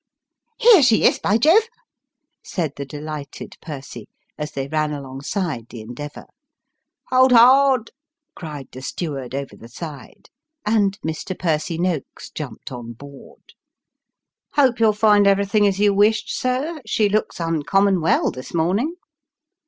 [0.57, 1.69] "Here she is, by Jove!"
[2.43, 6.25] said the delighted Percy, as they ran alongside the Endeavour."
[7.11, 7.91] Hold hard!"
[8.35, 10.31] cried the steward over the side,
[10.65, 11.37] and Mr.
[11.37, 13.53] Percy Noakes jumped on board."
[14.55, 16.81] Hope you will find everything as you wished, sir.
[16.87, 18.95] She looks uncommon well this morning."